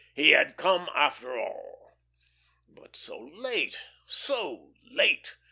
He 0.15 0.31
had 0.31 0.57
come 0.57 0.89
after 0.95 1.39
all. 1.39 1.91
But 2.67 2.95
so 2.95 3.19
late, 3.19 3.77
so 4.07 4.73
late! 4.89 5.35